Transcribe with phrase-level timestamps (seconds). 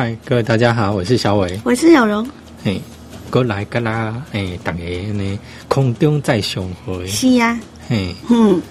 [0.00, 1.60] 嗨，各位大家好，我是小伟。
[1.62, 2.26] 我是小荣，
[2.64, 2.80] 嘿，
[3.28, 5.38] 过来跟啦，诶，大家呢
[5.68, 7.06] 空中再相会。
[7.06, 8.62] 是呀、嘿，嗯，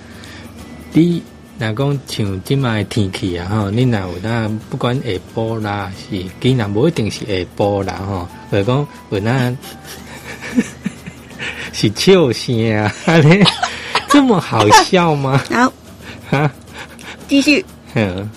[0.92, 1.22] 你
[1.60, 9.56] 若讲像即摆天气啊，吼，你若有那不管下晡啦，是既然无一定是下晡啦，吼，或者讲有那
[11.72, 12.92] 是笑声啊，
[14.10, 15.40] 这么好笑吗？
[15.52, 15.72] 好，
[16.32, 16.52] 哈？
[17.28, 18.28] 继续，嗯，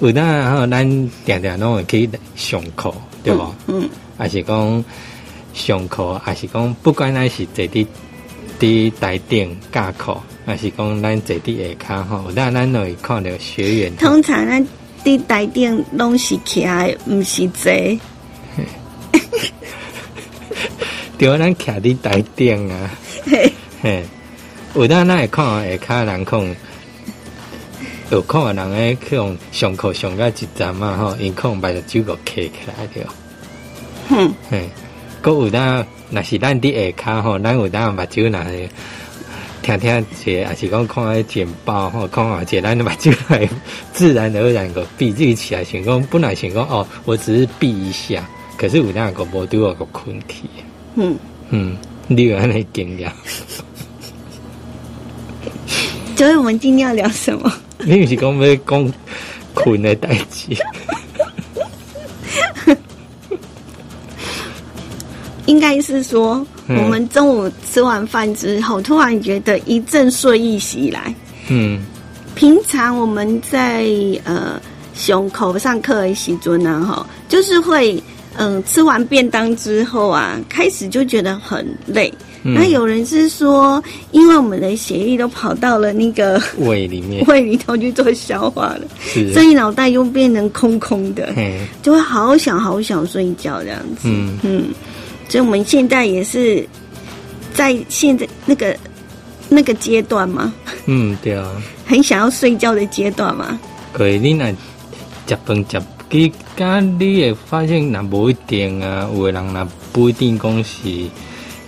[0.00, 0.84] 有那吼，咱
[1.24, 3.54] 定定拢会去上课，对无？
[3.68, 4.84] 嗯，还是讲
[5.54, 7.86] 上课，还是讲不管咱是坐伫
[8.58, 11.62] 伫台顶教课，还是讲咱坐伫下
[11.96, 14.66] 骹吼，有当咱都会看到学员通常咱
[15.04, 17.72] 伫台顶拢是徛的，毋是坐，
[21.16, 22.90] 对，咱徛伫台顶啊，
[23.26, 24.04] 嘿，嘿，
[24.74, 26.56] 有当咱会看到下骹人讲。
[28.10, 33.08] 有看的人诶，去用上课上到一站嘛吼，因可能把酒个揢起来着。
[34.08, 34.68] 哼，嘿，
[35.22, 38.68] 搁有当若是咱伫下骹吼，咱有当目睭若是
[39.62, 43.48] 听听者，还是讲看迄简报吼，看下者，咱目睭来
[43.92, 48.22] 自然而然个闭闭起来，想讲本来想讲哦，我只是闭一下，
[48.58, 50.44] 可是有当个无拄个困去，
[50.96, 51.16] 嗯，
[51.48, 53.10] 嗯，你有安尼经验？
[56.16, 57.52] 所以我们今天要聊什么？
[57.84, 58.92] 你不是讲要讲
[59.52, 60.56] 困的代志？
[65.46, 71.14] 应该是说，嗯我们中午吃完饭之后，突然觉得一阵睡意袭来。
[71.48, 71.84] 嗯
[72.34, 73.84] 平常我们在
[74.24, 74.60] 呃
[74.94, 78.02] 胸口上课的时阵啊，哈，就是会
[78.36, 82.12] 嗯、吃完便当之后啊，开始就觉得很累。
[82.44, 82.54] 嗯。
[82.54, 83.82] 那有人是说，
[84.12, 87.24] 因为我们的血液都跑到了那个胃里面。
[87.28, 88.82] 胃里头去做消化了，
[89.32, 94.02] 所，以脑袋又变成空空的，嘿，就会好想好想睡觉这样子。
[94.04, 94.38] 嗯。
[94.42, 94.64] 嗯，
[95.28, 96.66] 所以我们现在也是
[97.52, 98.76] 在现在那个
[99.48, 100.52] 那个阶段嘛，
[100.86, 101.50] 嗯对啊。
[101.86, 103.58] 很想要睡觉的阶段嘛。
[103.92, 104.50] 可是你那
[105.26, 110.88] 食饭食几间，你会发现那不一定啊，有的人那不一定讲是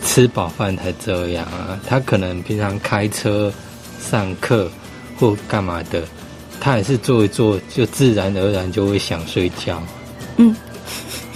[0.06, 3.53] 吃饱饭才这样啊，他可能平常开车、
[4.00, 4.71] 上课
[5.19, 6.03] 或干嘛的，
[6.59, 9.83] 他也是做一做，就自然而然就会想睡觉，
[10.39, 10.55] 嗯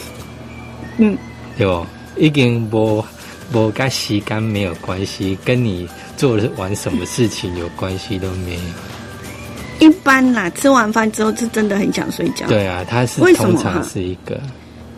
[0.97, 1.19] 嗯，
[1.59, 1.87] 对不？
[2.17, 3.05] 已经无
[3.53, 9.87] 无跟时间没有关系，跟你做的玩什么事情有关系都没有。
[9.87, 14.39] 一般啦，吃完饭之后是真的很想睡觉。，对啊，他是通常啊是一个，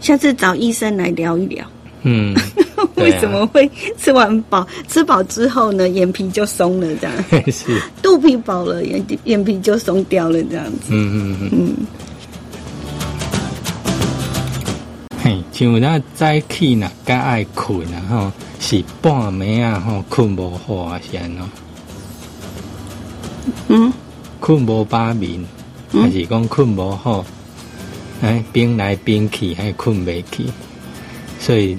[0.00, 1.64] 下次找医生来聊一聊，
[2.04, 2.34] 嗯，
[2.96, 4.66] 对为啊什么会吃完饱？
[4.88, 7.14] 吃饱之后呢，眼皮就松了这样，
[7.50, 10.88] 是，肚皮饱了，眼眼皮就松掉了这样子。
[10.90, 11.76] 嗯嗯嗯，嗯，
[15.22, 21.44] 嘿，像那早起呐，该爱困啊吼，是半暝啊吼，困无好啊是安怎？
[23.68, 23.92] 嗯，
[24.40, 25.44] 困无把眠，
[25.92, 26.02] 嗯？
[26.02, 27.24] 还是讲困无好？
[28.22, 30.44] 哎，变来变去，还困袂去，
[31.40, 31.76] 所以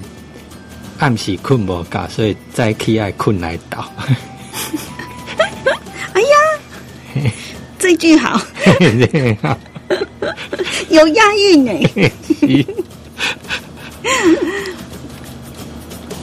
[0.98, 3.90] 暗时困无觉，所以早起爱困来倒。
[6.12, 7.30] 哎呀，
[7.78, 8.40] 这句好，
[10.88, 11.72] 有押韵呢。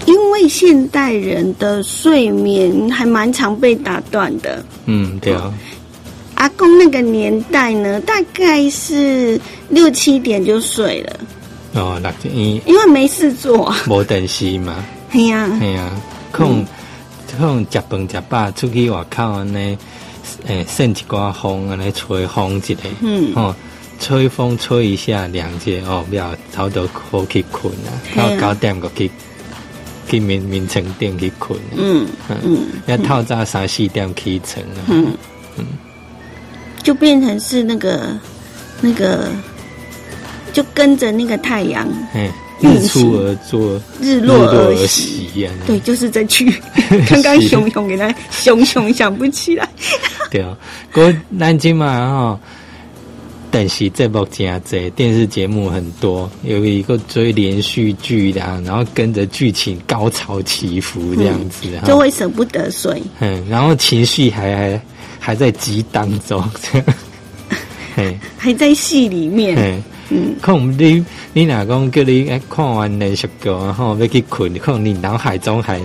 [0.05, 4.63] 因为现代人的睡眠还蛮常被打断的。
[4.85, 5.53] 嗯，对啊，
[6.35, 9.39] 阿公那个年代呢，大概是
[9.69, 11.19] 六七点就睡了，
[11.73, 13.67] 哦，六点伊因为没事做。
[13.67, 13.77] 啊。
[13.87, 14.83] 无电视嘛。
[15.11, 15.91] 哎呀，系啊，
[16.31, 16.65] 可能
[17.31, 19.77] 可能食饭食饱，出去外口安尼，
[20.47, 23.33] 诶，扇一寡风安尼吹风一下，嗯。
[23.35, 23.55] 哦，
[23.99, 29.11] 吹风吹一下凉下，哦，了差不多好去困啊，到九点个去
[30.07, 32.07] 去眠眠床顶去困，嗯
[32.43, 32.67] 嗯。
[32.87, 35.65] 要透早三四点起床啊，嗯，
[36.83, 38.17] 就变成是那个
[38.81, 39.29] 那个，
[40.53, 41.87] 就跟着那个太阳
[42.59, 45.27] 日出而作，日日落而而息。
[45.41, 46.53] 呀啊，对，就是这句。
[47.09, 49.67] 刚刚熊熊给他熊熊想不起来。
[50.29, 50.55] 对啊，
[50.91, 52.39] 不过咱今嘛吼，
[53.49, 63.01] 但是这部真多，电视节目很多，有一个追连续剧的、啊，然后跟着剧情高潮起伏这样子哈、就会舍不得睡。
[63.21, 64.81] 嗯，然后情绪还还
[65.19, 66.43] 还在激荡中，
[68.37, 69.81] 还在戏里面，嘿。
[70.11, 71.03] 嗯，可能你
[71.33, 75.79] 你若讲叫你哎看完连续剧然后要去困，可能你脑海中还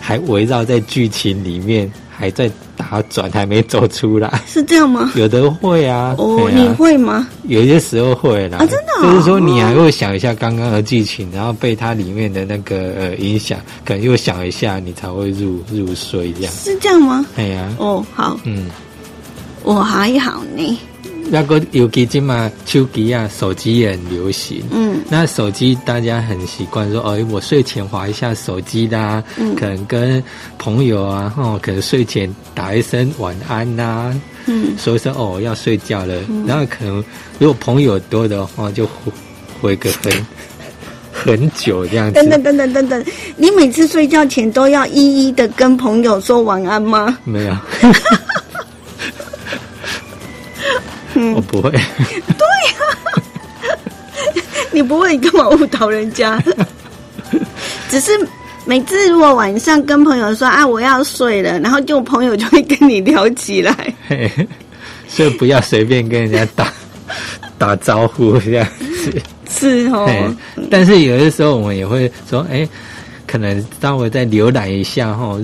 [0.00, 5.12] 还围绕在剧情里面，还在打转还没走出来，是这样吗？
[5.14, 6.14] 有的会啊。
[6.18, 7.28] 哦，啊你会吗？
[7.44, 16.52] 有些时候会啦，啊真的哦就是说你还会想一下刚刚的剧情，然后被它里面的那个呃影响，可能又想一下，你才会入入睡这样。
[16.52, 17.24] 是这样吗？
[17.36, 18.68] 哎呀，哦，好，嗯，
[19.62, 20.78] 我还好呢。
[21.30, 24.62] 那个尤其今嘛手机啊，手机也很流行。
[24.70, 25.00] 嗯。
[25.08, 29.54] 那手机大家很习惯说，哦，我睡前划一下手机啦，嗯。
[29.54, 30.22] 可能跟
[30.58, 34.12] 朋友啊，哦，可能睡前打一声晚安呐、
[34.46, 36.14] 嗯，说一声哦要睡觉了，
[36.46, 37.02] 然后可能
[37.38, 39.12] 如果朋友多的话，就回
[39.60, 40.12] 回个很
[41.12, 42.14] 很久这样子。
[42.14, 43.04] 等等等等等等，
[43.36, 47.16] 你每次睡觉前都要一一的跟朋友说晚安吗？
[47.24, 47.56] 没有，
[51.22, 51.70] 嗯我不会。
[51.70, 52.74] 对呀
[54.72, 56.42] 你不会，你干嘛误导人家？
[57.88, 58.10] 只是
[58.64, 63.94] 每次如果晚上跟朋友说啊我要睡了，然后就朋友就会跟你聊起来。
[64.08, 64.30] 嘿
[65.08, 66.72] 所以不要随便跟人家打
[67.58, 69.22] 打招呼这样子。
[69.50, 70.34] 是哦，
[70.70, 72.66] 但是有的时候我们也会说，哎、
[73.26, 75.38] 可能稍微再浏览一下哈，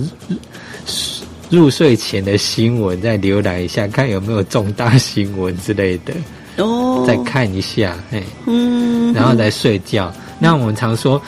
[1.50, 6.14] 入入睡前的新闻，再浏览一下，看有没有重大新闻之类的，
[6.56, 10.12] 哦，再看一下，嘿，嗯，然后再睡觉。
[10.38, 11.20] 那我们常说，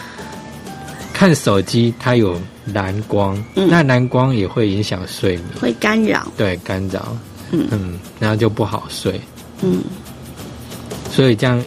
[1.12, 3.68] 看手机它有蓝光，嗯。
[3.70, 7.16] 那蓝光也会影响睡眠，会干扰，对，干扰，
[7.50, 7.66] 嗯。
[7.70, 9.20] 嗯，然后就不好睡。
[9.62, 9.82] 嗯，
[11.10, 11.62] 所以这样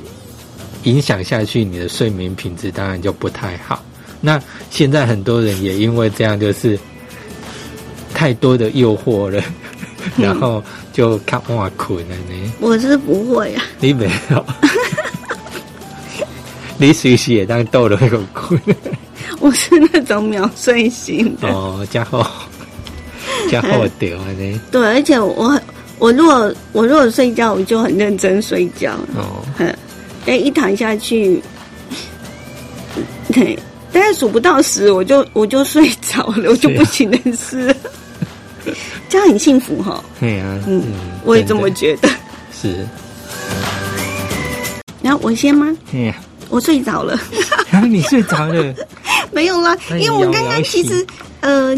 [0.83, 3.83] 影响下去，你的睡眠品质当然就不太好。
[4.21, 6.79] 那现在很多人也因为这样，就是
[8.13, 9.41] 太多的诱惑了，
[10.17, 12.53] 然后就看哇困了呢。
[12.59, 14.45] 我是不会啊，你没有，
[16.77, 18.59] 你随时也当逗了那个困
[19.39, 21.49] 我是那种秒睡型的。
[21.49, 22.47] 哦，加好
[23.49, 24.61] 加好掉呢。
[24.71, 25.61] 对，而且我很
[25.99, 28.93] 我如果我如果睡觉，我就很认真睡觉。
[29.15, 29.75] 哦，嗯，
[30.25, 31.41] 哎，一躺下去，
[33.33, 33.55] 对，
[33.91, 37.75] 大概数不到十，我就我就睡着了，我就不省人事了。
[39.09, 40.93] 这样很幸福哈、对啊，嗯嗯，
[41.25, 42.09] 我也这么觉得。
[42.51, 42.87] 是。
[45.01, 45.75] 然后我先吗？
[45.91, 46.15] 对呀，
[46.49, 47.19] 我睡着了，
[47.69, 48.73] 然 后你睡着了，
[49.31, 51.05] 没有啦，因为我刚刚其实
[51.41, 51.75] 呃，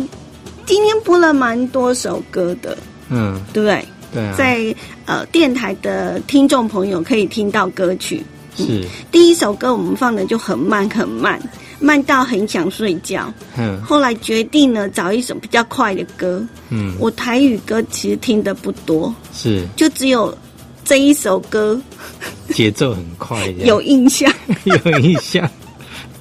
[0.65, 2.77] 今天播了蛮多首歌的，
[3.09, 3.85] 嗯，对不对？
[4.13, 8.23] 对啊，在呃电台的听众朋友可以听到歌曲。
[8.55, 11.37] 是，第一首歌我们放的就很慢很慢，
[11.85, 13.31] 慢到很想睡觉。
[13.57, 16.43] 嗯后来决定呢找一首比较快的歌。
[16.69, 20.35] 嗯，我台语歌其实听的不多，是就只有
[20.83, 21.79] 这一首歌
[22.51, 24.31] 节奏很快 有印象，
[24.65, 25.47] 有印象。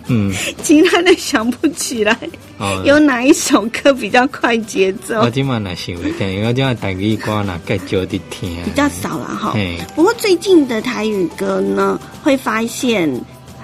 [0.06, 0.30] 嗯，
[0.62, 2.14] 其他的想不起来。
[2.58, 5.30] 哦，有哪一首歌比较快节奏我？
[5.30, 9.52] 今晚来想一下，因为我今晚台语歌哪介少伫听，比较少了哈。
[9.54, 13.08] 嘿，不过最近的台语歌呢，会发现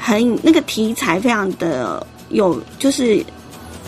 [0.03, 3.23] 很那个题材非常的有，就是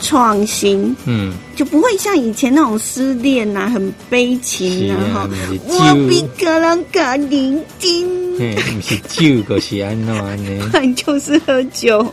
[0.01, 5.31] 创新，嗯，就不会像以前那种失恋呐、很悲情啊哈。
[5.33, 10.69] 是我比酒，个人更认真，嘿，毋是酒，就是安怎呢？
[10.71, 12.05] 不然就是喝酒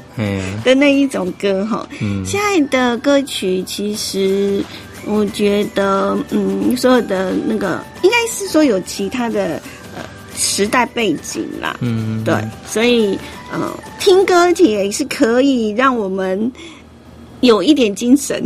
[0.63, 1.87] 的那一种歌哈。
[1.99, 4.63] 嗯，现在的歌曲其实，
[5.05, 9.59] 我觉得，嗯，所有的那个应该是说有其他的呃
[10.39, 12.33] 时代背景啦，嗯，对，
[12.65, 13.19] 所以
[13.51, 16.51] 呃，听歌也是可以让我们
[17.41, 18.43] 有一点精神，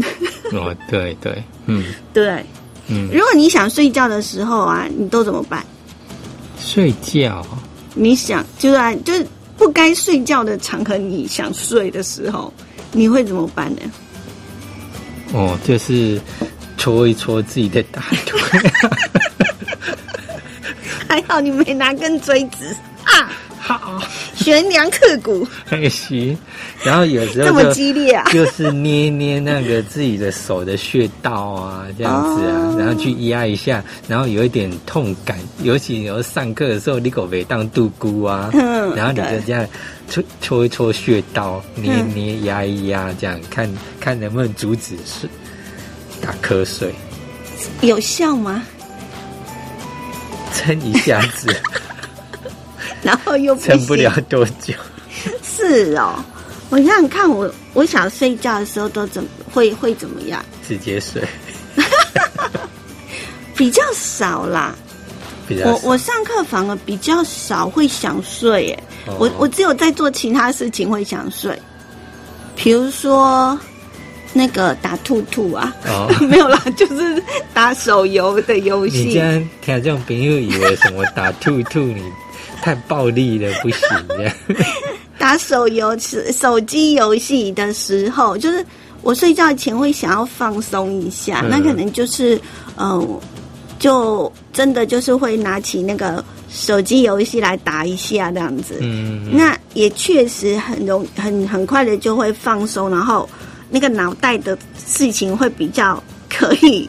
[0.52, 1.86] 哦，对对，嗯。
[2.12, 2.44] 对。
[2.88, 5.66] 嗯，如果你想睡觉的时候啊，你都怎么办？
[6.60, 7.42] 睡觉，
[7.94, 9.26] 你想，就是啊，就是
[9.58, 12.52] 不该睡觉的场合，你想睡的时候，
[12.92, 13.82] 你会怎么办呢？
[15.32, 16.20] 哦，就是
[16.78, 18.60] 搓一搓自己的大腿，还
[21.34, 22.76] 好你没拿根锥子
[23.06, 23.28] 啊，
[23.60, 24.00] 好，
[24.36, 26.38] 悬梁刺股，还 行。
[26.84, 28.24] 然后有时候这么激烈啊！
[28.32, 32.76] 就是捏捏那个自己的手的穴道啊，这样子啊，哦。
[32.78, 39.68] 然后去压一下，然后有一点痛感，尤其有上课的时候，你狗没当杜姑啊，嗯然后你就这样
[40.08, 42.14] 搓搓一搓穴道，捏嗯。
[42.14, 43.68] 捏压一压，这样看
[44.00, 45.28] 看能不能阻止睡
[46.22, 46.94] 打瞌睡，
[47.82, 48.64] 有效吗？
[50.64, 51.48] 撑一下子，
[53.04, 54.12] 然后又撑不了。
[54.30, 54.74] 多久。
[55.44, 56.24] 是哦，
[56.70, 60.44] 我想想看我，我想睡觉的时候都怎么会会怎么样？
[60.68, 61.22] 直接睡
[63.56, 64.74] 比较少啦。
[65.48, 68.84] 比较少我我上课反而比较少会想睡，耶。
[69.08, 71.58] 哦我我只有在做其他事情会想睡，
[72.56, 73.58] 比如说
[74.34, 77.22] 那个打兔兔啊，哦， 没有啦，就是
[77.54, 79.18] 打手游的游戏你这戏。
[79.20, 82.02] 样听众朋友以为什么打兔兔你
[82.62, 84.36] 太暴力了，不行这样。
[85.20, 88.66] 打手游、手手机游戏的时候，就是
[89.02, 92.40] 我睡觉前会想要放松一下，嗯那可能就是
[92.78, 93.20] 嗯、
[93.80, 98.80] 就真的就是会拿起那个手机游戏来打一下这样子。
[98.82, 103.30] 嗯，那也确实很容很很快的就会放松，然后
[103.74, 106.88] 那个脑袋的事情会比较可以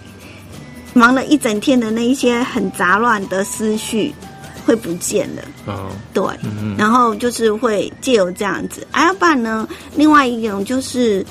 [0.92, 4.14] 忙了一整天的那一些很杂乱的思绪
[4.66, 5.42] 会不见了。
[5.66, 11.24] 哦，对，嗯然后就是会借由这样子，啊，要不然呢，另外一种就是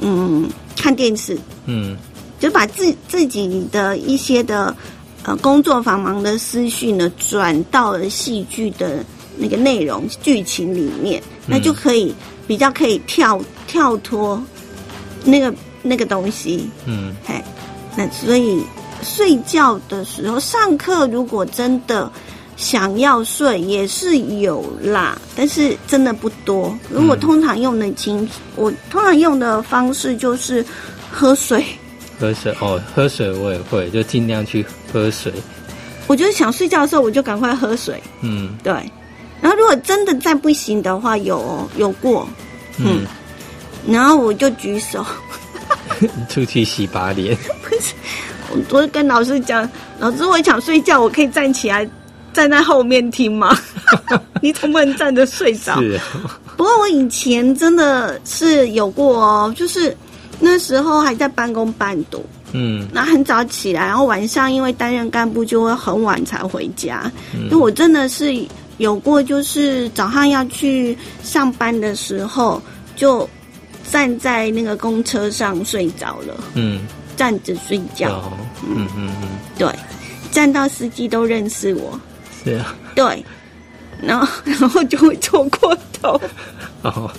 [0.00, 1.96] 嗯看电视，嗯。
[2.38, 4.76] 就把自自己的一些的
[5.22, 9.02] 呃工作繁忙的思绪呢，转到了戏剧的
[9.38, 12.14] 那个内容剧情里面，那就可以
[12.46, 14.40] 比较可以跳跳脱
[15.26, 15.52] 那个
[15.82, 17.34] 那个东西，嗯嘿，
[17.96, 18.62] 那所以
[19.02, 22.10] 睡觉的时候，上课如果真的
[22.56, 26.74] 想要睡，也是有啦，但是真的不多。
[26.90, 30.64] 如果嗯通常用的经，我通常用的方式就是
[31.10, 31.62] 喝水。
[32.18, 35.30] 喝水哦，喝水我也会，就尽量去喝水。
[36.06, 38.02] 我就是想睡觉的时候，我就赶快喝水。
[38.22, 38.72] 嗯对，
[39.42, 42.26] 然后如果真的再不行的话，有哦有过，
[42.78, 43.04] 嗯，
[43.86, 45.04] 然后我就举手。
[46.28, 47.36] 出去洗把脸。
[48.50, 51.88] 我我就跟老师讲，老师我想睡觉，我可以站起来
[52.32, 53.56] 站在后面听吗？
[54.42, 55.80] 你总不能站着睡着。
[55.80, 55.98] 是，
[56.56, 59.96] 不过我以前真的是有过哦，就是
[60.38, 67.10] 那时候还在半工半读，嗯那很早起来，然后晚上因为担任干部就会很晚才回家。
[67.34, 68.34] 嗯就我真的是
[68.76, 72.60] 有过，就是早上要去上班的时候，
[72.94, 73.28] 就
[73.90, 76.80] 站在那个公车上睡着了，嗯，
[77.16, 78.10] 站着睡觉。
[78.10, 78.32] 哦，
[78.68, 79.68] 嗯嗯嗯，对，
[80.30, 81.98] 站到司机都认识我。
[82.44, 83.24] 是啊，对，
[84.02, 86.20] 然后然后就会坐过头，
[86.82, 87.10] 哦，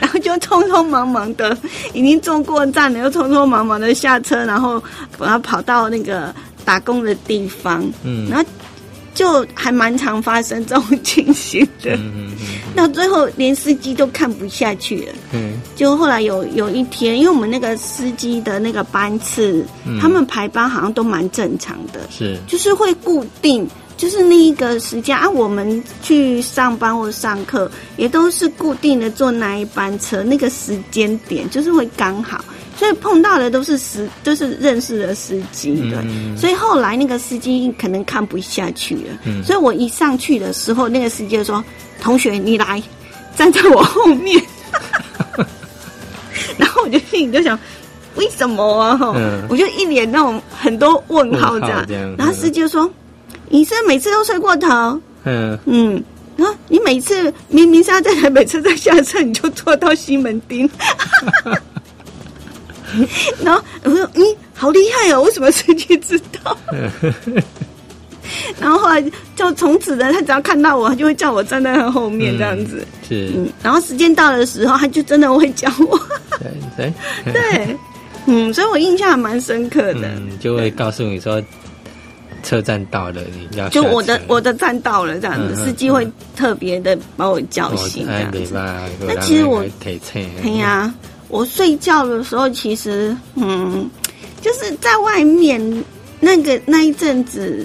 [0.00, 1.56] 然后就匆匆忙忙的
[1.92, 4.82] 已经坐过站了，又匆匆忙忙的下车，然后
[5.18, 6.34] 然后跑到那个
[6.64, 8.28] 打工的地方，嗯。
[8.30, 8.44] 然后
[9.20, 11.94] 就还蛮常发生这种情形的。
[11.94, 15.60] 嗯嗯嗯到最后连司机都看不下去了，嗯。
[15.76, 20.00] 就后来有有一天，因为我们那个司机的那个班次，嗯。
[20.00, 32.42] 他们排班好像都蛮正常的，是，就是会固定，就是那一个时间啊，我们去上班或上课也都是固定的坐那一班车，那个时间点就是会刚好，
[32.80, 35.98] 所以碰到的都是司，都是认识的司机，对。
[35.98, 41.62] 嗯所以后来那个司机可能看不下去了，嗯所以我一上去的时候，那个司机就说
[42.00, 42.82] ：“同学，你来，
[43.36, 44.42] 站在我后面。
[46.56, 47.58] ”然后我就心里就想，
[48.14, 48.96] 为什么啊？
[48.96, 51.86] 哈、嗯我就一脸那种很多问号这样。
[52.16, 52.90] 然后司机就说
[53.50, 54.98] ：“你是不是每次都睡过头？
[55.24, 56.02] 嗯嗯，
[56.34, 60.66] 然后你每次明明是要在台北车站下车，你就坐到西门町。”
[63.42, 64.22] 然后我说：“嗯，
[64.54, 65.22] 好厉害哦！
[65.22, 66.56] 为什么司机知道？”
[68.60, 69.02] 然后后来
[69.34, 72.86] 就从此呢，他只要看到我，他就会叫我站在他后面这样子。
[73.08, 75.98] 是，嗯，然后时间到的时候，他就真的会教我。
[76.38, 76.92] 对对，
[77.32, 77.76] 对，
[78.26, 80.08] 嗯，所以我印象还蛮深刻的。
[80.16, 81.42] 嗯，就会告诉你说
[82.44, 83.20] 车站到了，
[83.50, 86.06] 你要就我的我的站到了这样子，司机会
[86.36, 88.54] 特别的把我叫哦醒这哎，样子。
[89.08, 90.92] 那其实我可以车，哎呀，
[91.30, 93.88] 我睡觉的时候，其实嗯，
[94.40, 95.84] 就是在外面
[96.18, 97.64] 那个那一阵子，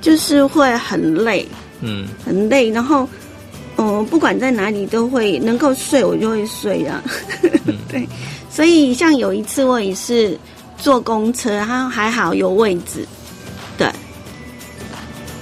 [0.00, 1.48] 就是会很累，
[1.80, 3.08] 嗯很累，然后
[3.78, 7.02] 嗯，不管在哪里都会能够睡，我就会睡啊。
[7.64, 8.06] 嗯 对，
[8.50, 10.38] 所以像有一次我也是
[10.76, 13.06] 坐公车，然后还好有位置，
[13.78, 13.90] 对，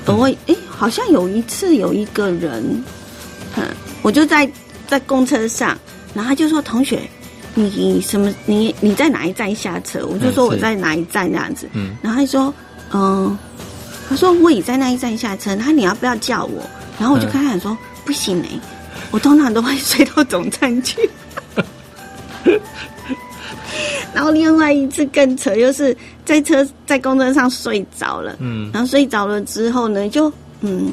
[0.07, 2.63] 我会诶，好像有一次有一个人，
[3.57, 3.65] 嗯，
[4.03, 4.49] 我就在
[4.87, 5.77] 在公车上，
[6.15, 7.01] 然后他就说同学。
[7.59, 8.33] 你你什么？
[8.45, 10.07] 你你在哪一站下车？
[10.07, 11.67] 我就说我在哪一站这样子。
[11.73, 12.55] 嗯然后他说，
[12.93, 13.37] 嗯，
[14.09, 16.63] 他说我也在那一站下车，他你要不要叫我？
[17.01, 18.49] 然后我就嗯跟他讲说，不行哎、
[19.11, 21.09] 我通常都会睡到总站去。
[24.15, 30.93] 然后另外一次更扯，就是在车在公车上睡着了，嗯然后睡着了之后呢，就嗯，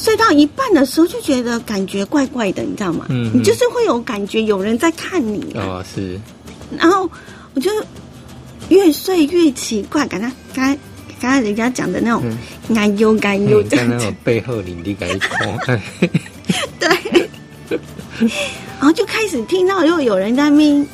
[0.00, 3.06] 睡到一半的时候就觉得感觉怪怪的，你知道吗？
[3.10, 6.18] 嗯你就是会有感觉有人在看你、啊，哦是，
[6.78, 7.08] 然后
[7.54, 7.70] 我就
[8.70, 10.78] 越睡越奇怪，刚刚刚刚
[11.20, 12.38] 刚才人家讲的那种嗯。
[12.76, 13.92] 哎呦哎呦嗯，这样子。
[13.92, 15.80] 在那种，背后领地给你看，
[16.80, 17.28] 对，
[18.78, 20.86] 然后就开始听到又有人在那边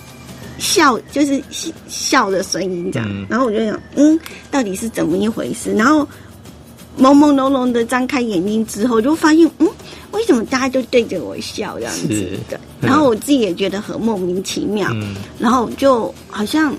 [0.59, 1.41] 笑，就是
[1.87, 3.09] 笑的声音这样。
[3.11, 3.27] 嗯。
[3.29, 4.19] 然后我就想，嗯，
[4.51, 5.73] 到底是怎么一回事？
[5.75, 6.09] 然后
[6.99, 9.69] 朦朦胧胧的张开眼睛之后，就发现，嗯，
[10.13, 12.39] 为什么大家都对着我笑这样子是？
[12.49, 12.59] 对。
[12.81, 16.75] 然后我自己也觉得很莫名其妙，嗯，然后就好像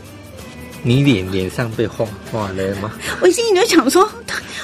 [0.84, 2.92] 你脸脸上被画画了吗？
[3.22, 4.08] 我心里就想说，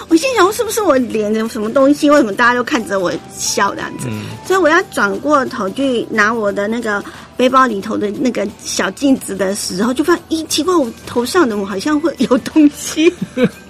[0.08, 2.10] 我心里想说是不是我脸有什么东西？
[2.10, 4.08] 为什么大家都看着我笑这样子？
[4.10, 7.04] 嗯，所以我要转过头去拿我的那个
[7.36, 13.12] 背包里头的那个小镜子的时候，就发现，咦，奇怪，我头上怎么好像会有东西？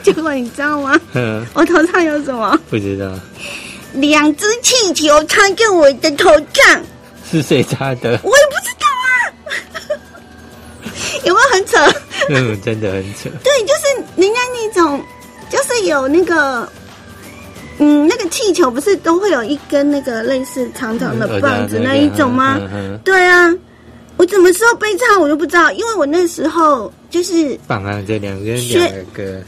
[0.04, 0.98] 结果你知道吗？
[1.14, 2.58] 嗯，我头上有什么？
[2.70, 3.12] 不知道
[3.94, 6.82] 两只气球插在我的头上，
[7.30, 8.10] 是谁插的？
[8.22, 9.10] 我也不知道啊。
[11.24, 11.78] 有没有很扯？
[12.28, 13.28] 嗯，真的很扯。
[13.42, 15.02] 对，就是人家那种，
[15.50, 16.66] 就是有那个，
[17.78, 22.58] 嗯，那个气球不是都会有一根那个类似长长的棒子那一种吗？
[23.04, 23.52] 对啊，
[24.16, 29.42] 我什么时候被插我都不知道，因为我那时候就是绑上这两个学两个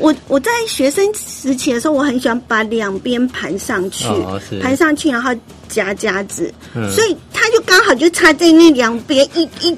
[0.00, 5.30] 我我在学生时期的时候，我很喜欢把两边盘上去，哦盘上去然后
[5.68, 9.70] 夹夹子，嗯所以它就刚好就插在那两边一一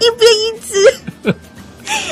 [0.00, 0.74] 一边一只。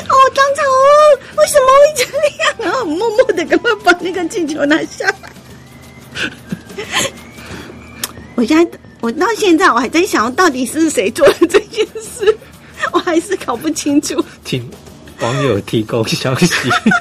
[0.09, 2.03] 哦，当场哦，为什么会这
[2.43, 2.55] 样？
[2.59, 5.31] 然后默默的赶快把那个气球拿下来。
[8.35, 12.37] 我现在，我到现在我还在想，到底是谁做的这件事，
[12.93, 14.23] 我还是搞不清楚。
[14.43, 14.63] 听
[15.21, 16.47] 网友提供消息。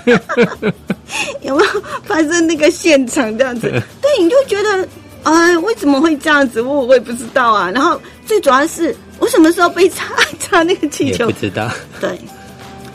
[1.42, 3.68] 有没有发生那个现场这样子？
[4.00, 4.88] 对，你就觉得，
[5.24, 6.62] 哎，为什么会这样子？
[6.62, 7.70] 我我也不知道啊。
[7.70, 11.32] 然后最主要是，我什么时候被插插 那个气球不？
[11.32, 12.18] 知道，对，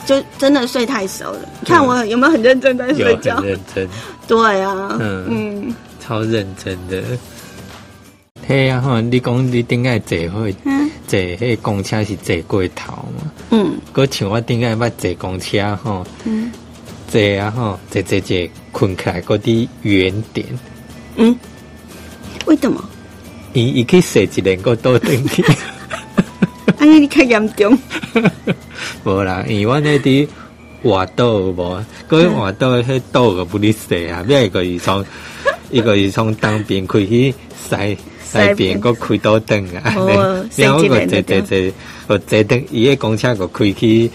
[0.05, 1.39] 就真的睡太熟了。
[1.59, 3.47] 你看我有没有很认真在有睡觉很？
[3.47, 3.87] 认真，
[4.27, 7.03] 对啊，嗯嗯超认真的。
[8.47, 13.31] 嘿啊吼，你讲你顶爱坐会嗯坐迄公车是坐过头嘛？
[13.51, 16.51] 嗯佮像我顶下捌坐公车吼，嗯
[17.07, 20.45] 坐啊吼，坐坐坐困起来嗰啲原点，
[21.15, 21.37] 嗯，
[22.45, 22.83] 为什么？
[23.53, 25.43] 伊伊去坐一两个倒转去。
[26.77, 27.77] 哎，你太严重。
[29.05, 30.27] 无啦，因为我那伫
[30.83, 35.05] 滑倒有无，嗰滑倒迄倒个不哩说啊，要一个是从
[35.71, 37.33] 一个是从东边开去
[37.69, 37.97] 西
[38.31, 39.93] 西边，个开倒转啊。
[39.97, 41.57] 哦 然后个坐坐坐，
[42.07, 44.09] 个坐等伊个公车个开去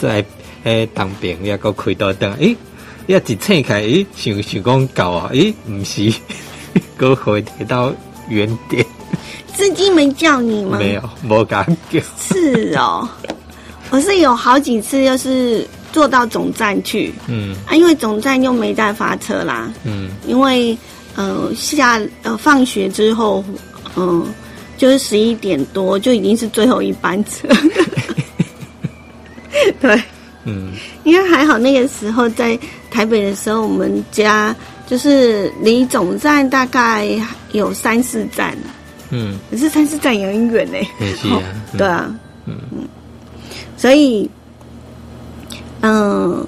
[0.00, 0.24] 西
[0.64, 2.32] 诶东边，也个开倒转。
[2.34, 2.56] 诶，
[3.06, 6.12] 一一醒开，诶，想想讲到啊，诶，毋是，
[6.96, 7.92] 个回到
[8.28, 8.84] 原点，
[9.54, 10.78] 司机没叫你吗？
[10.78, 12.00] 没有，无敢叫。
[12.20, 13.08] 是哦，
[13.90, 20.76] 我是有好几次就是坐到总站去嗯啊，因为总站又没在发车啦，嗯因为
[21.16, 23.44] 呃下呃放学之后，
[23.96, 24.24] 嗯、
[24.76, 27.48] 就是十一点多就已经是最后一班车。
[29.80, 30.00] 对，
[30.44, 30.72] 嗯
[31.04, 32.58] 因为还好那个时候在
[32.90, 34.54] 台北的时候，我们家
[34.86, 37.08] 就是离总站大概
[37.52, 38.56] 有三四站，
[39.10, 41.42] 嗯，可是三四站也很远呢、也是啊。
[41.72, 41.78] 嗯。
[41.78, 42.56] 对啊，嗯。
[43.76, 44.28] 所以，
[45.80, 46.46] 嗯、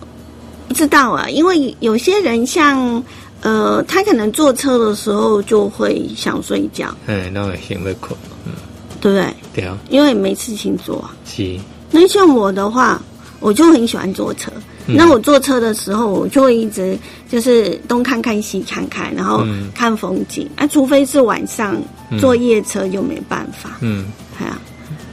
[0.66, 3.02] 不知道啊，因为有些人像，
[3.42, 8.52] 呃，他可能坐车的时候就会想睡觉，哎，那我想要困，嗯，
[9.00, 9.34] 对不对？
[9.54, 11.14] 对啊，因为没事情做啊。
[11.24, 11.58] 是，
[11.90, 13.00] 那像我的话，
[13.40, 14.50] 我就很喜欢坐车。
[14.86, 14.96] 嗯。
[14.96, 16.98] 那我坐车的时候，我就会一直
[17.28, 19.70] 就是东看看西看看，然后嗯。
[19.74, 20.48] 看风景。
[20.56, 21.76] 啊，除非是晚上
[22.10, 23.78] 嗯坐夜车就没办法。
[23.80, 24.06] 嗯。
[24.40, 24.58] 哎呀、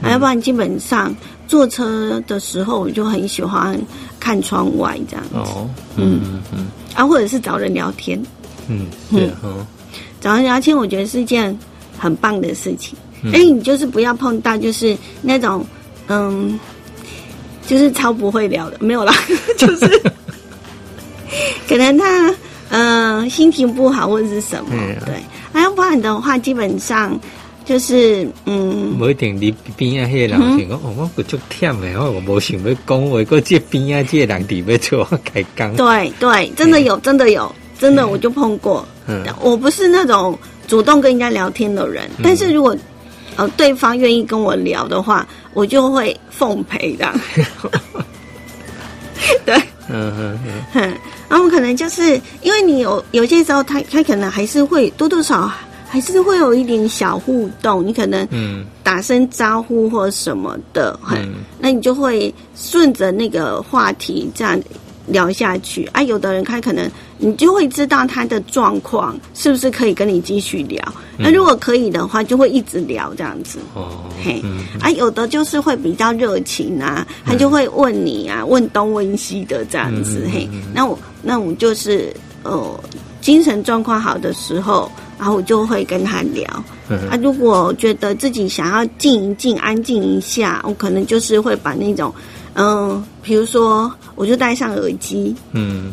[0.02, 1.14] 啊，要不然基本上
[1.46, 3.80] 坐车的时候，我就很喜欢
[4.18, 8.20] 看窗外这样子，哦，嗯嗯嗯啊，或者是找人聊天。
[8.68, 9.64] 嗯，是哦，
[10.20, 11.56] 找人聊天，我觉得是一件
[11.96, 12.98] 很棒的事情。
[13.22, 15.64] 嗯哎、你就是不要碰到就是那种
[16.08, 16.58] 嗯，
[17.66, 19.12] 就是超不会聊的，没有啦，
[19.56, 19.86] 就是
[21.68, 22.34] 可能他
[22.70, 24.70] 呃心情不好或者是什么，
[25.04, 25.14] 对，
[25.52, 27.18] 啊要不然的话，基本上
[27.66, 28.96] 就是嗯。
[28.98, 38.86] 无一定你边啊，迄个人想讲，哦，我个足忝的，我无想要讲话，个这边啊，这个人伫要做我开讲，对对，真的有，真的有，真的我就碰过。
[39.06, 39.22] 嗯。
[39.42, 42.74] 我不是那种主动跟人家聊天的人，但是如果
[43.36, 47.12] 呃对方愿意跟我聊的话，我就会奉陪的。
[49.44, 49.56] 对，
[49.88, 50.92] 嗯嗯嗯，哼，
[51.28, 55.52] 然后可能就是因为你有有些时候他他可能还是会多多少少
[55.88, 64.60] 还是会有一点小互动，你可能嗯打声招呼或什么的，嘿，嗯那你就会顺着那个话题这样
[65.06, 66.02] 聊下去啊。
[66.02, 70.82] 有的人他可能你就会知道他的状况是不是可以跟你继续聊。
[71.16, 73.58] 那如果可以的话，就会一直聊这样子。
[73.74, 80.28] 哦，嘿嗯，啊，有的就是会比较热情啊，他就会问你啊，问东问西的这样子。
[80.30, 82.80] 嘿，那我那我就是呃，
[83.22, 86.64] 精神状况好的时候，然后我就会跟他聊。
[86.88, 92.14] 嗯啊，如果觉得自己想要静一静、安静一下，我可能就是会把那种，
[92.54, 95.92] 嗯、比如说我就戴上耳机，嗯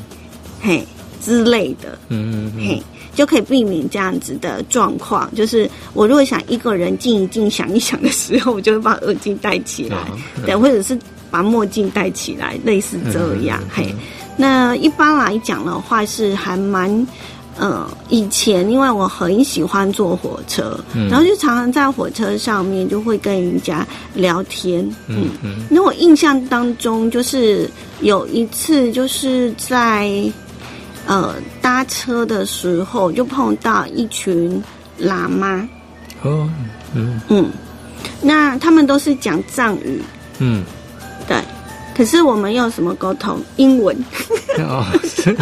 [0.61, 0.85] 嘿
[1.19, 2.83] 之类的，嗯嗯嘿，
[3.15, 5.33] 就可以避免这样子的状况。
[5.33, 9.97] 就是我如果想一个人静一静、想一想的时候，我就会把耳机戴起来，
[10.45, 10.95] 对，或者是
[11.31, 13.59] 把墨镜戴起来，类似这样。
[13.73, 13.95] 嘿，
[14.37, 17.07] 那一般来讲的话是还蛮。
[17.57, 21.07] 呃，以前因为我很喜欢坐火车，嗯。
[21.07, 23.85] 然后就常常在火车上面就会跟人家
[24.15, 25.65] 聊天，嗯嗯。
[25.69, 27.69] 那我印象当中，就是
[28.01, 30.11] 有一次，就是在
[31.05, 34.61] 呃搭车的时候，就碰到一群
[34.99, 35.67] 喇嘛，
[36.23, 36.49] 哦
[36.93, 37.21] 嗯。
[37.29, 37.51] 嗯，
[38.21, 40.01] 那他们都是讲藏语，
[40.39, 40.63] 嗯。
[41.27, 41.37] 对，
[41.95, 43.39] 可是我们用什么沟通？
[43.55, 43.95] 英文，
[44.59, 45.33] 哦是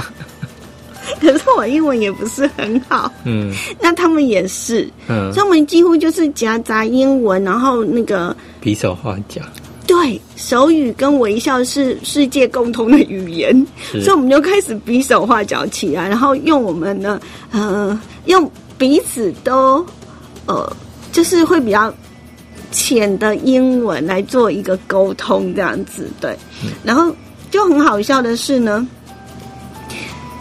[1.20, 3.54] 可是我英文也不是很好，嗯。
[3.80, 5.32] 那他们也是，嗯。
[5.34, 9.42] 所以我们几乎就是夹杂英文，然后那个比手画脚。
[9.88, 13.68] 对手语跟微笑是世界共通的语言。
[13.92, 17.20] 所以我们就开始比手画脚起来，然后用我们的
[17.52, 19.86] 呃，用彼此都
[20.46, 20.76] 呃，
[21.12, 21.94] 就是会比较
[22.72, 26.38] 浅的英文来做一个沟通，这样子对。
[26.84, 27.14] 然后
[27.50, 28.88] 就很好笑的是呢，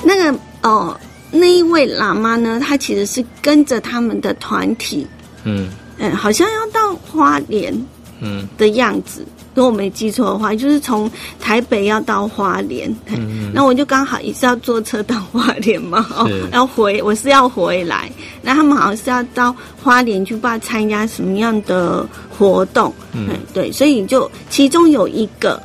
[0.05, 0.99] 那个哦、
[1.31, 5.07] 那一位喇嘛呢，他其实是跟着他们的团体，
[5.45, 5.69] 嗯。
[6.03, 7.75] 嗯，好像要到花莲，
[8.21, 8.49] 嗯。
[8.57, 9.23] 的样子，
[9.55, 23.29] 如果我没记错的话，就是从台北要到花莲，嗯那我就刚好也是要坐车到花莲嘛，哦是，要回我是要回来，那他们好像是要到花莲去不知道参加什么样的活动，嗯。
[23.31, 25.63] 嗯，对，所以就其中有一个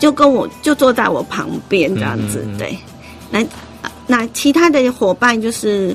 [0.00, 2.76] 就跟我就坐在我旁边这样子，对，
[3.30, 3.40] 那
[4.10, 5.94] 那其他的伙伴就是，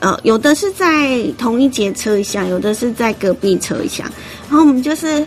[0.00, 4.04] 呃，有的是在同一节车厢，有的是在隔壁车厢，
[4.50, 5.24] 然后我们就是，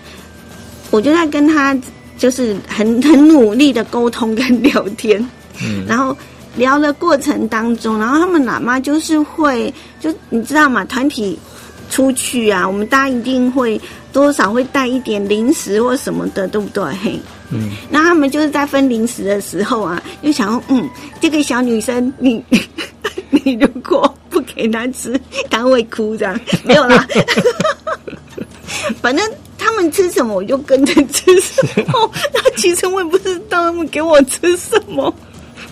[0.92, 1.74] 我就在跟他
[2.18, 5.18] 就是很很努力的沟通跟聊天，
[5.64, 6.16] 嗯 然后
[6.58, 10.84] 聊的过程当中，然后他们喇嘛就是会，就你知道吗？
[10.84, 11.40] 团体
[11.90, 13.80] 出去啊，我们大家一定会
[14.12, 16.84] 多少会带一点零食或什么的，对不对？
[17.02, 17.18] 嘿，
[17.52, 20.90] 嗯那他们就是在分零食的时候啊，就想说，嗯，
[21.22, 22.44] 这个小女生，你
[23.30, 27.08] 你如果不给她吃，她会哭，这样 没有啦。
[29.02, 29.26] 反正
[29.58, 32.12] 他们吃什么，我就跟着吃什么。
[32.34, 35.14] 那其实我也不知道他们给我吃什么，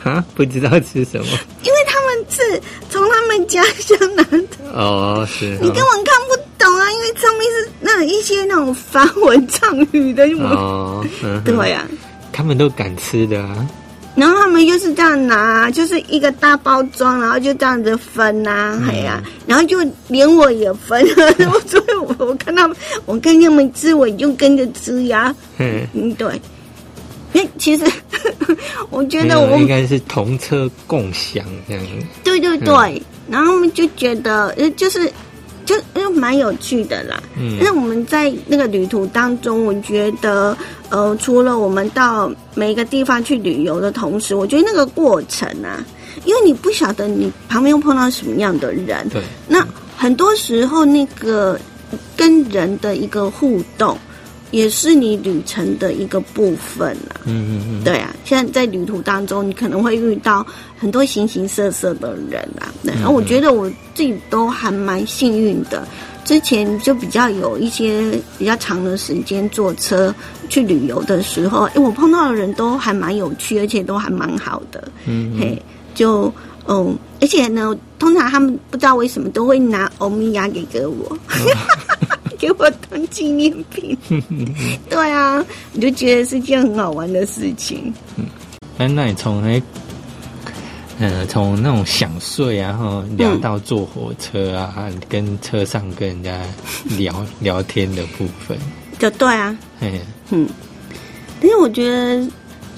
[0.03, 1.25] 啊不知道吃什么。
[1.63, 11.87] 因为他们是从他们家乡拿的，哦是你根本看不懂啊，因为上面是那一些那种梵文藏语的，我、哦嗯哼对啊。
[12.31, 13.39] 他们都敢吃的。
[13.41, 13.67] 啊
[14.15, 18.87] 然后他们就是这样拿，就是一个大包装，然后就这样子分呐、嗯。
[18.87, 21.31] 哎呀、然后就连我也分，了
[21.65, 26.39] 所以我我看他们，我看他们吃，我就跟着吃呀，嗯嗯，对。
[27.31, 27.91] 那其实
[28.89, 31.83] 我觉得我们应该是同车共享这样。
[32.23, 35.11] 对对对，然后我们就觉得呃就是
[35.65, 37.21] 就就蛮有趣的啦。
[37.37, 37.57] 嗯。
[37.61, 40.55] 那我们在那个旅途当中，我觉得
[40.89, 45.83] 呃，除了我们到每一个地方去旅游的同时，我觉得那个过程啊，
[46.25, 49.21] 因为你不晓得你旁边又碰到什么样的人，对。
[49.47, 51.59] 那很多时候那个
[52.17, 53.97] 跟人的一个互动，
[54.53, 57.25] 也是你旅程的一个部分啊。
[57.25, 60.45] 嗯嗯嗯对啊，现在在旅途当中，你可能会遇到
[60.77, 62.71] 很多形形色色的人啊。
[62.83, 65.87] 对，然后我觉得我自己都还蛮幸运的，
[66.23, 70.13] 之前就比较有一些比较长的时间坐车
[70.49, 74.87] 去旅游的时候，哎，我碰到的人都还蛮有趣，而且都还蛮好的。
[75.07, 75.59] 嗯嘿，
[75.95, 76.31] 就
[76.67, 81.17] 嗯，而且呢，通常他们不知道为什么都会拿欧米亚给给我，
[82.43, 83.97] 给我当纪念品。
[84.89, 87.93] 对啊，我就觉得是件很好玩的事情。
[88.77, 89.61] 哎，那你从那，
[90.99, 96.41] 呃，从那种想睡啊，然后聊到坐火车啊，跟车上跟人家
[96.97, 98.57] 聊聊天的部分，
[98.99, 100.01] 就对啊，嘿，
[100.31, 100.45] 嗯，
[101.39, 102.27] 但是我觉得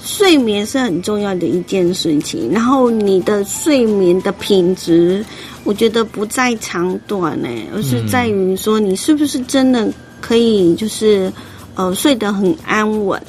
[0.04, 5.24] 睡眠是很重要的一件事情，然后你的睡眠的品质，
[5.66, 11.30] 我觉得不在长短呢，而是在于说你是不是真的可以就是
[11.74, 13.20] 呃睡得很安稳。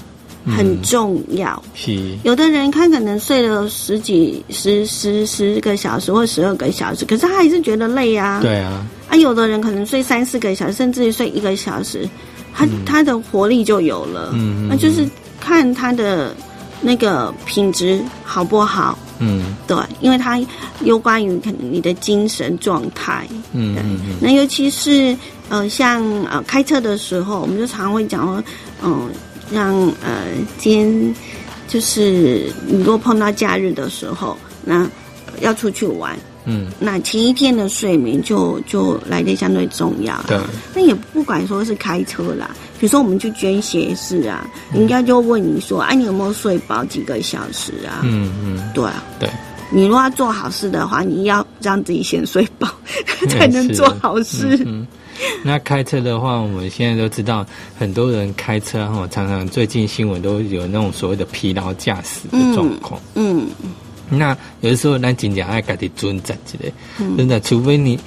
[0.50, 1.62] 很重要。
[1.74, 8.40] 是，有的人他可能睡了十几、十十十个小时或十二个小时，可是他还是觉得累啊。
[8.42, 12.08] 对啊，啊，有的人可能睡三四个小时，甚至于睡一个小时，
[12.56, 14.30] 他、他的活力就有了。
[14.36, 15.06] 嗯嗯那就是
[15.38, 16.34] 看他的
[16.80, 18.98] 那个品质好不好。
[19.20, 20.40] 嗯对，因为它
[20.82, 23.28] 有关于可能你的精神状态。
[23.54, 25.18] 嗯嗯嗯，那尤其是
[25.50, 28.44] 呃，像呃开车的时候，我们就常会讲说，
[28.84, 29.10] 嗯、
[29.52, 30.26] 让呃
[30.58, 31.16] 今天
[31.68, 34.84] 就是你如果碰到假日的时候，那
[35.26, 36.18] 呃要出去玩，
[36.50, 40.18] 嗯，那前一天的睡眠就就来的相对重要。
[40.28, 40.40] 对，
[40.74, 48.00] 那也不管说是开车啦，比如说我们去捐血室啊，人家就问你说，哎、你有没有睡饱几个小时啊？
[48.04, 49.30] 嗯嗯，对啊，对，
[49.70, 52.70] 你如果要做好事的话，你要让自己先睡饱，
[53.28, 54.58] 才能做好事。
[54.66, 54.88] 嗯，
[55.44, 57.46] 那开车的话，我们现在都知道，
[57.78, 63.02] 很多人开车哈，常常最近新闻都有那种所谓的疲劳驾驶的状况。
[63.16, 63.48] 嗯
[64.10, 67.18] 那有的时候，咱真正爱家己尊责之类，嗯。
[67.18, 68.00] 真的，除非你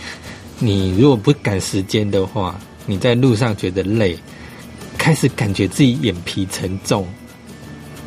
[0.58, 4.18] 你如果不赶时间的话，你在路上觉得累，
[4.98, 7.06] 开始感觉自己眼皮沉重，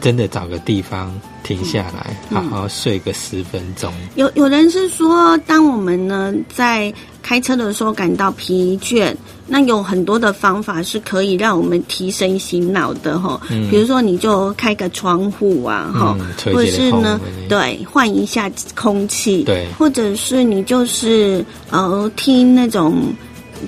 [0.01, 3.91] 真的找个地方停下来，嗯好好睡个十分钟。
[4.15, 9.13] 有有人是说，当我们呢在开车的时候感到疲倦，
[9.45, 13.39] 那有很多的方法是可以让我们提神醒脑的哈。
[13.49, 23.13] 嗯比如说，你就开个窗户啊，哈、嗯或者是呢，对，换一下空气，对或者是你就是呃听那种。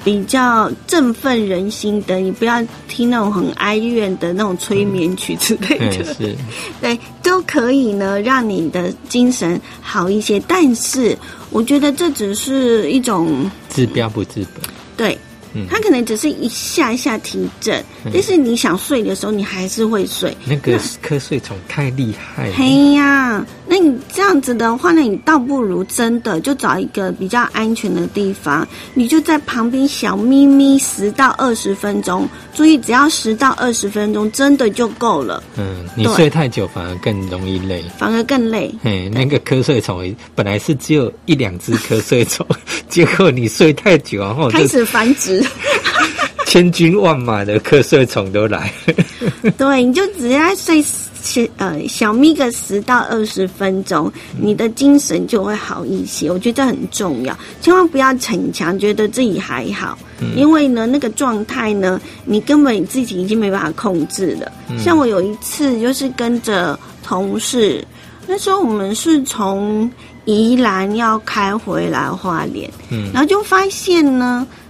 [0.03, 6.13] 比较振奋人心的，你不要听那种很哀怨的那种催眠曲之类嗯，的。
[6.13, 6.35] 是，
[6.81, 10.39] 对，都可以呢，让你的精神好一些。
[10.47, 11.17] 但是，
[11.49, 14.63] 我觉得这只是一种治标不治本。
[14.97, 15.17] 对，
[15.55, 20.35] 嗯，它可能只是一下一下提振，但是你想睡的时候，你还是会睡。
[20.45, 22.53] 那个瞌睡虫太厉害了。
[22.55, 37.83] 嘿呀，那你这样子的话，那你倒不如真的就找一个比较安全的地方，你就在旁边小咪咪十到二十分钟，注意只要十到二十分钟，真的就够了，嗯，你睡太久反而更容易累。
[37.97, 38.73] 反而更累。
[38.83, 42.45] 嘿，那个瞌睡虫本来是只有一两只瞌睡虫，
[42.89, 45.44] 结果你睡太久，然后开始繁殖，
[46.45, 48.71] 千军万马的瞌睡虫都来。
[49.57, 50.83] 对，你就只要睡
[51.23, 56.29] 十呃小眯个十到二十分钟，你的精神就会好一些。
[56.29, 59.97] 我觉得这很重要，千万不要逞强，觉得自己还好，
[60.35, 64.51] 因为呢那个状态呢，你根本自己已经没办法控制了。
[64.77, 67.83] 像我有一次就是跟着同事，
[68.27, 69.89] 那时候我们是从
[70.25, 74.64] 宜兰要开回来花莲，嗯然后就发现呢，哎，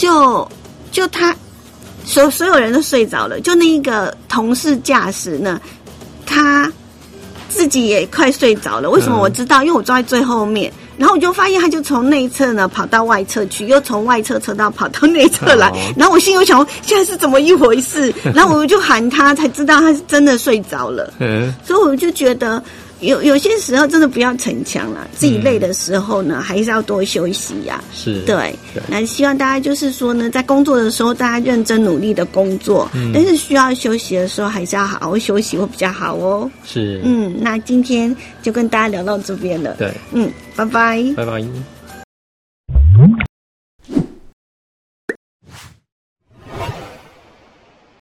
[0.00, 0.50] 就
[0.90, 1.36] 就他
[2.06, 5.60] 所所有人都睡着了，就那一个同事驾驶呢，
[6.24, 6.72] 他
[7.50, 8.88] 自己也快睡着了。
[8.88, 9.62] 为什么嗯我知道？
[9.62, 15.68] 因为我坐在最后面，然后我就发现他就从内侧呢跑到外侧去，又从外侧车道跑到内侧来。
[15.68, 18.12] 哦然后我心里想，现在是怎么一回事？
[18.34, 21.12] 然后我就喊他，才知道他是真的睡着了。
[21.18, 22.62] 嗯，所以我就觉得
[23.00, 36.50] 有有些时候真的不要逞强了，自己累的时候呢，还是要多休息呀、是，对对，那希望大家就是说呢，在工作的时候，大家认真努力的工作，嗯但是需要休息的时候，还是要好好休息会比较好哦。
[36.64, 39.74] 是，嗯，那今天就跟大家聊到这边了。
[39.78, 41.02] 对，嗯，拜拜。
[41.16, 41.42] 拜拜。